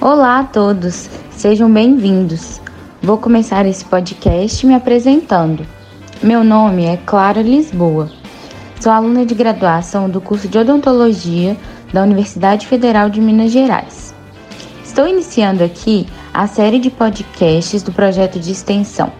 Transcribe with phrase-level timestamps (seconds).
[0.00, 2.58] Olá a todos, sejam bem-vindos.
[3.02, 5.66] Vou começar esse podcast me apresentando.
[6.22, 8.10] Meu nome é Clara Lisboa.
[8.80, 11.54] Sou aluna de graduação do curso de Odontologia
[11.92, 14.14] da Universidade Federal de Minas Gerais.
[14.82, 19.12] Estou iniciando aqui a série de podcasts do projeto de extensão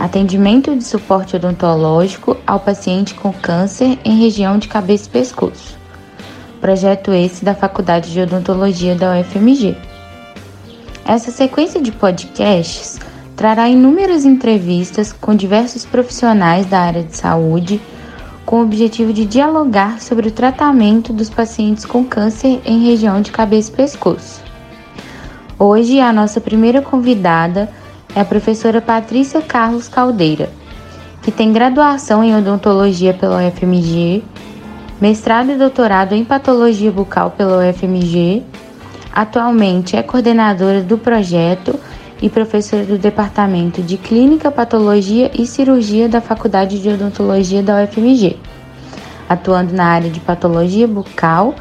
[0.00, 5.78] Atendimento de suporte odontológico ao paciente com câncer em região de cabeça e pescoço.
[6.58, 9.76] Projeto esse da Faculdade de Odontologia da UFMG.
[11.10, 13.00] Essa sequência de podcasts
[13.34, 17.80] trará inúmeras entrevistas com diversos profissionais da área de saúde,
[18.46, 23.32] com o objetivo de dialogar sobre o tratamento dos pacientes com câncer em região de
[23.32, 24.40] cabeça e pescoço.
[25.58, 27.68] Hoje, a nossa primeira convidada
[28.14, 30.48] é a professora Patrícia Carlos Caldeira,
[31.22, 34.22] que tem graduação em odontologia pela UFMG,
[35.00, 38.44] mestrado e doutorado em patologia bucal pela UFMG.
[39.12, 41.78] Atualmente é coordenadora do projeto
[42.22, 48.36] e professora do Departamento de Clínica, Patologia e Cirurgia da Faculdade de Odontologia da UFMG,
[49.28, 51.54] atuando na área de patologia bucal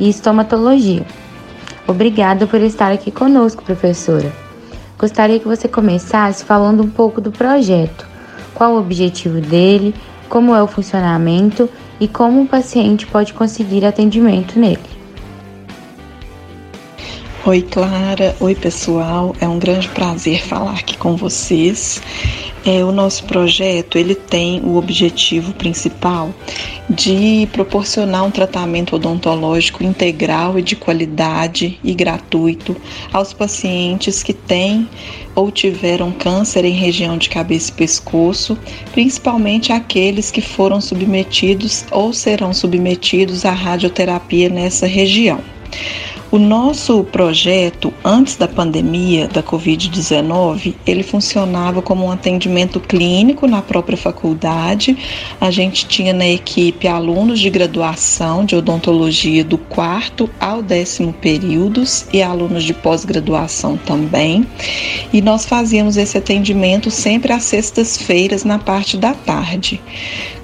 [0.00, 1.04] e estomatologia.
[1.86, 4.32] Obrigada por estar aqui conosco, professora.
[4.98, 8.06] Gostaria que você começasse falando um pouco do projeto,
[8.54, 9.94] qual o objetivo dele,
[10.28, 11.68] como é o funcionamento
[12.00, 14.93] e como o paciente pode conseguir atendimento nele.
[17.46, 18.34] Oi, Clara.
[18.40, 19.36] Oi, pessoal.
[19.38, 22.00] É um grande prazer falar aqui com vocês.
[22.64, 26.32] É, o nosso projeto ele tem o objetivo principal
[26.88, 32.74] de proporcionar um tratamento odontológico integral e de qualidade e gratuito
[33.12, 34.88] aos pacientes que têm
[35.34, 38.58] ou tiveram câncer em região de cabeça e pescoço,
[38.92, 45.42] principalmente aqueles que foram submetidos ou serão submetidos à radioterapia nessa região.
[46.34, 53.62] O nosso projeto, antes da pandemia da Covid-19, ele funcionava como um atendimento clínico na
[53.62, 54.98] própria faculdade.
[55.40, 62.04] A gente tinha na equipe alunos de graduação de odontologia do quarto ao décimo períodos
[62.12, 64.44] e alunos de pós-graduação também.
[65.12, 69.80] E nós fazíamos esse atendimento sempre às sextas-feiras na parte da tarde.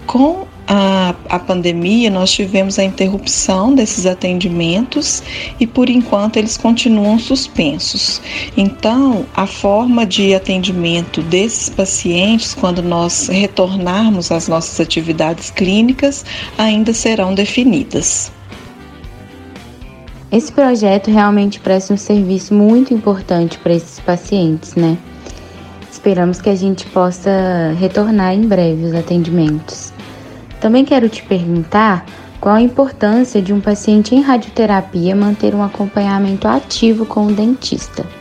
[0.06, 5.22] Com a, a pandemia, nós tivemos a interrupção desses atendimentos
[5.59, 8.21] e, por enquanto, eles continuam suspensos.
[8.56, 16.25] Então, a forma de atendimento desses pacientes, quando nós retornarmos às nossas atividades clínicas,
[16.56, 18.31] ainda serão definidas.
[20.31, 24.97] Esse projeto realmente presta um serviço muito importante para esses pacientes, né?
[25.91, 29.93] Esperamos que a gente possa retornar em breve os atendimentos.
[30.60, 32.04] Também quero te perguntar
[32.41, 38.19] qual a importância de um paciente em radioterapia manter um acompanhamento ativo com o dentista.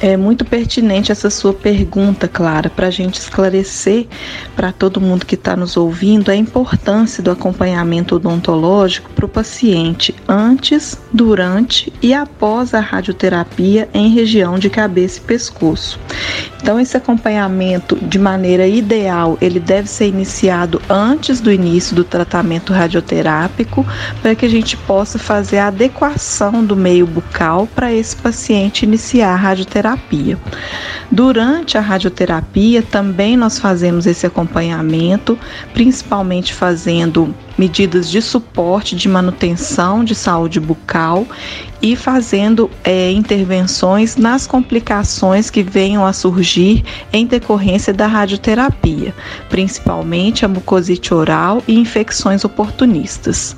[0.00, 4.06] É muito pertinente essa sua pergunta, Clara, para a gente esclarecer
[4.54, 10.14] para todo mundo que está nos ouvindo a importância do acompanhamento odontológico para o paciente
[10.28, 15.98] antes, durante e após a radioterapia em região de cabeça e pescoço.
[16.62, 22.72] Então, esse acompanhamento, de maneira ideal, ele deve ser iniciado antes do início do tratamento
[22.72, 23.84] radioterápico,
[24.22, 29.32] para que a gente possa fazer a adequação do meio bucal para esse paciente iniciar
[29.32, 29.87] a radioterapia.
[31.10, 35.38] Durante a radioterapia, também nós fazemos esse acompanhamento,
[35.72, 41.26] principalmente fazendo medidas de suporte de manutenção de saúde bucal
[41.80, 49.14] e fazendo é, intervenções nas complicações que venham a surgir em decorrência da radioterapia,
[49.48, 53.56] principalmente a mucosite oral e infecções oportunistas.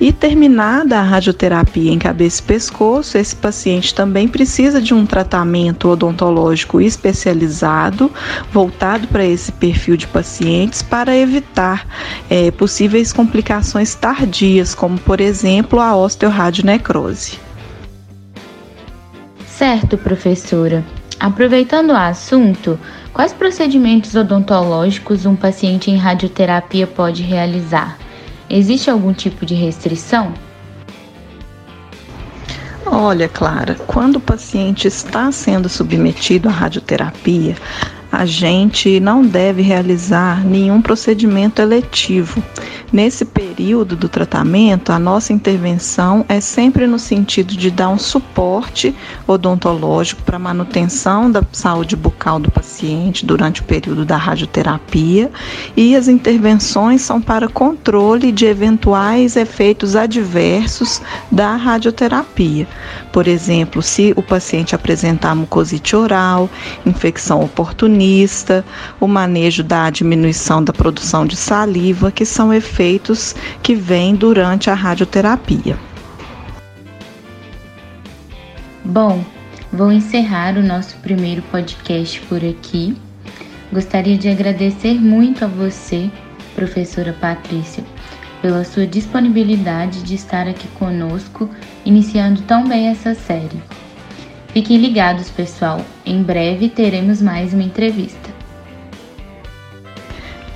[0.00, 5.88] E terminada a radioterapia em cabeça e pescoço, esse paciente também precisa de um tratamento
[5.88, 8.10] odontológico especializado,
[8.52, 11.86] voltado para esse perfil de pacientes, para evitar
[12.30, 17.48] é, possíveis complicações tardias, como por exemplo a osteoradionecrose.
[19.58, 20.84] Certo, professora.
[21.18, 22.78] Aproveitando o assunto,
[23.12, 27.98] quais procedimentos odontológicos um paciente em radioterapia pode realizar?
[28.48, 30.32] Existe algum tipo de restrição?
[32.86, 37.56] Olha, Clara, quando o paciente está sendo submetido à radioterapia,
[38.10, 42.42] a gente não deve realizar nenhum procedimento eletivo.
[42.90, 48.94] Nesse período do tratamento, a nossa intervenção é sempre no sentido de dar um suporte
[49.26, 55.30] odontológico para manutenção da saúde bucal do paciente durante o período da radioterapia
[55.76, 62.66] e as intervenções são para controle de eventuais efeitos adversos da radioterapia.
[63.12, 66.48] Por exemplo, se o paciente apresentar mucosite oral,
[66.86, 67.97] infecção oportunista,
[69.00, 74.74] o manejo da diminuição da produção de saliva, que são efeitos que vêm durante a
[74.74, 75.76] radioterapia.
[78.84, 79.24] Bom,
[79.72, 82.96] vou encerrar o nosso primeiro podcast por aqui.
[83.72, 86.10] Gostaria de agradecer muito a você,
[86.54, 87.84] professora Patrícia,
[88.40, 91.50] pela sua disponibilidade de estar aqui conosco,
[91.84, 93.60] iniciando tão bem essa série.
[94.48, 95.80] Fiquem ligados, pessoal.
[96.04, 98.37] Em breve teremos mais uma entrevista.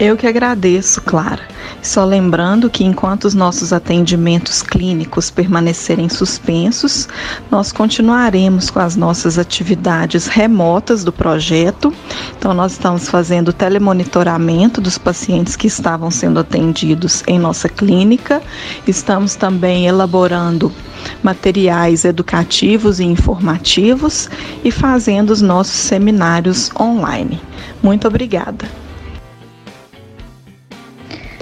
[0.03, 1.43] Eu que agradeço, Clara.
[1.81, 7.09] Só lembrando que enquanto os nossos atendimentos clínicos permanecerem suspensos,
[7.49, 11.95] nós continuaremos com as nossas atividades remotas do projeto.
[12.37, 18.43] Então, nós estamos fazendo telemonitoramento dos pacientes que estavam sendo atendidos em nossa clínica.
[18.89, 20.73] Estamos também elaborando
[21.23, 24.29] materiais educativos e informativos
[24.65, 27.41] e fazendo os nossos seminários online.
[27.81, 28.82] Muito obrigada.